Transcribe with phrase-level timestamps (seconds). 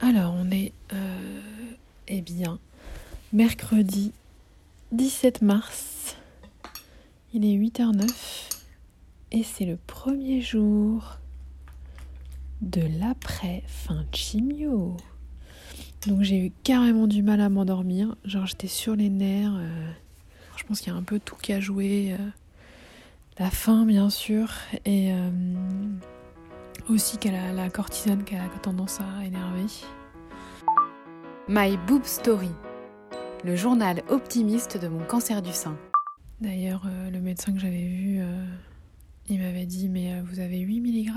[0.00, 1.40] Alors, on est, euh,
[2.08, 2.58] eh bien,
[3.32, 4.12] mercredi
[4.92, 6.16] 17 mars.
[7.32, 8.06] Il est 8h09
[9.32, 11.18] et c'est le premier jour
[12.62, 14.96] de l'après-fin chimio.
[16.06, 18.14] Donc j'ai eu carrément du mal à m'endormir.
[18.24, 19.54] Genre j'étais sur les nerfs.
[19.56, 19.90] euh,
[20.56, 22.12] je pense qu'il y a un peu tout qui a joué.
[22.12, 22.28] euh,
[23.38, 24.50] la faim bien sûr.
[24.84, 25.30] Et euh,
[26.88, 29.66] aussi qu'elle a la cortisone qui a tendance à énerver.
[31.48, 32.50] My Boob Story,
[33.44, 35.76] le journal optimiste de mon cancer du sein.
[36.40, 38.44] D'ailleurs, euh, le médecin que j'avais vu, euh,
[39.28, 41.10] il m'avait dit Mais euh, vous avez 8 mg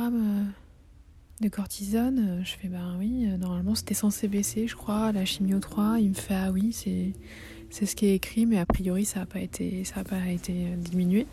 [1.41, 2.41] de cortisone?
[2.43, 5.99] Je fais Ben oui, normalement c'était censé baisser, je crois, la chimio 3.
[5.99, 7.13] Il me fait Ah oui, c'est,
[7.69, 10.27] c'est ce qui est écrit, mais a priori ça n'a pas été, ça a pas
[10.27, 11.27] été diminué.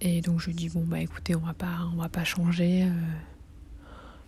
[0.00, 2.86] Et donc je dis Bon, bah écoutez, on va pas, on va pas changer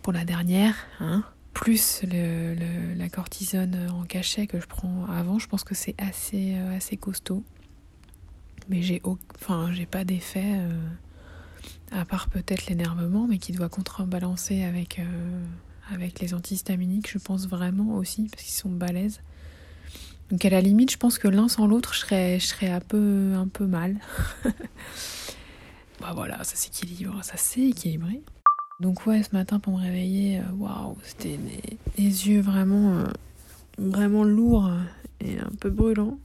[0.09, 1.23] pour la dernière, hein.
[1.53, 6.75] Plus la cortisone en cachet que je prends avant, je pense que c'est assez, euh,
[6.75, 7.43] assez costaud.
[8.69, 10.81] Mais j'ai enfin pas d'effet euh,
[11.91, 15.45] à part peut-être l'énervement mais qui doit contrebalancer avec euh,
[15.93, 19.21] avec les antihistaminiques je pense vraiment aussi parce qu'ils sont balèzes.
[20.31, 22.81] Donc à la limite je pense que l'un sans l'autre je serais je serais un
[22.81, 23.97] peu un peu mal.
[26.01, 28.23] Bah voilà ça s'équilibre ça s'est équilibré
[28.79, 33.05] donc ouais ce matin pour me réveiller euh, waouh c'était des, des yeux vraiment euh,
[33.77, 34.71] vraiment lourds
[35.19, 36.17] et un peu brûlants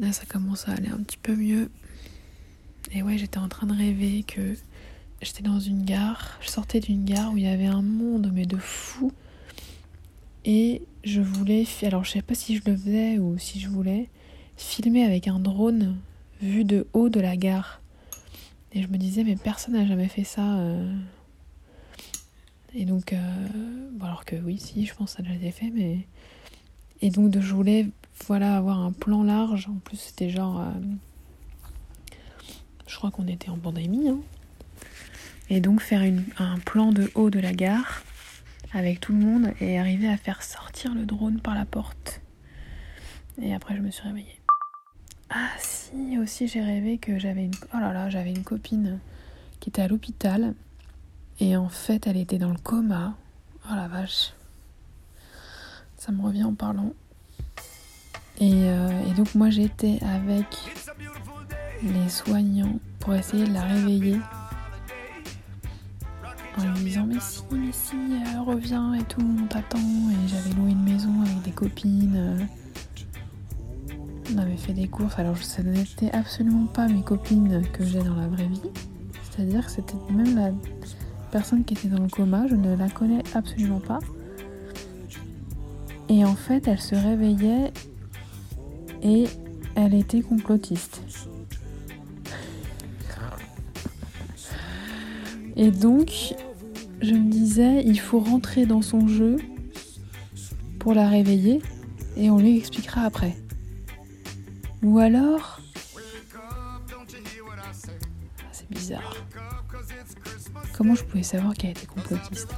[0.00, 1.70] Là, ça commence à aller un petit peu mieux.
[2.92, 4.54] Et ouais, j'étais en train de rêver que
[5.20, 6.38] j'étais dans une gare.
[6.40, 9.12] Je sortais d'une gare où il y avait un monde, mais de fou.
[10.46, 11.66] Et je voulais.
[11.82, 14.08] Alors, je sais pas si je le faisais ou si je voulais
[14.56, 15.96] filmer avec un drone
[16.40, 17.82] vu de haut de la gare.
[18.72, 20.60] Et je me disais, mais personne n'a jamais fait ça.
[20.60, 20.94] euh.
[22.74, 23.12] Et donc.
[23.12, 23.18] euh,
[24.00, 26.06] alors que oui, si, je pense que ça a déjà été fait, mais.
[27.02, 27.88] Et donc, je voulais
[28.26, 29.68] voilà, avoir un plan large.
[29.68, 30.60] En plus, c'était genre.
[30.60, 30.70] euh,
[32.86, 34.08] je crois qu'on était en pandémie.
[34.08, 34.20] hein.
[35.48, 36.02] Et donc, faire
[36.38, 38.02] un plan de haut de la gare
[38.72, 42.20] avec tout le monde et arriver à faire sortir le drone par la porte.
[43.42, 44.40] Et après, je me suis réveillée.
[45.30, 47.54] Ah, si, aussi, j'ai rêvé que j'avais une.
[47.74, 49.00] Oh là là, j'avais une copine
[49.60, 50.54] qui était à l'hôpital.
[51.40, 53.14] Et en fait, elle était dans le coma.
[53.66, 54.32] Oh la vache.
[55.96, 56.92] Ça me revient en parlant.
[58.38, 60.46] Et, euh, et donc moi j'étais avec
[61.82, 64.18] les soignants pour essayer de la réveiller
[66.56, 69.78] en lui disant mais si, mais si, euh, reviens et tout, on t'attend.
[69.78, 72.48] Et j'avais loué une maison avec des copines.
[74.34, 75.18] On avait fait des courses.
[75.18, 78.62] Alors ça n'était absolument pas mes copines que j'ai dans la vraie vie.
[79.30, 80.50] C'est-à-dire que c'était même la
[81.30, 84.00] personne qui était dans le coma, je ne la connais absolument pas.
[86.08, 87.72] Et en fait, elle se réveillait
[89.02, 89.26] et
[89.76, 91.02] elle était complotiste.
[95.56, 96.34] Et donc,
[97.00, 99.36] je me disais, il faut rentrer dans son jeu
[100.78, 101.62] pour la réveiller
[102.16, 103.36] et on lui expliquera après.
[104.82, 105.60] Ou alors...
[110.76, 112.48] Comment je pouvais savoir qu'elle était complotiste?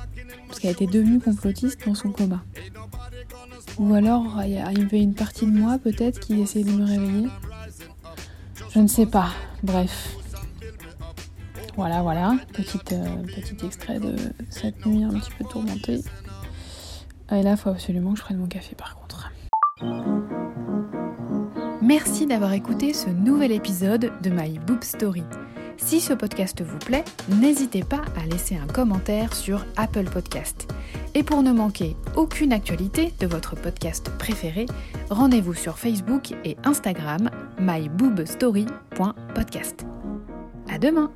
[0.47, 2.43] Parce qu'elle était devenue complotiste dans son coma.
[3.79, 7.29] Ou alors, il y avait une partie de moi peut-être qui essayait de me réveiller.
[8.71, 9.31] Je ne sais pas.
[9.63, 10.17] Bref.
[11.77, 12.33] Voilà, voilà.
[12.33, 14.15] Euh, petit extrait de
[14.51, 16.01] cette nuit un petit peu tourmentée.
[17.31, 19.31] Et là, il faut absolument que je prenne mon café par contre.
[21.81, 25.25] Merci d'avoir écouté ce nouvel épisode de My Boob Story.
[25.85, 30.73] Si ce podcast vous plaît, n'hésitez pas à laisser un commentaire sur Apple Podcast.
[31.15, 34.65] Et pour ne manquer aucune actualité de votre podcast préféré,
[35.11, 39.85] rendez-vous sur Facebook et Instagram myboobstory.podcast.
[40.71, 41.11] À demain!